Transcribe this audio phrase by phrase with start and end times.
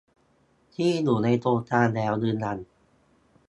[0.75, 2.57] ที่อยู่ในโครงการแล้วรึยัง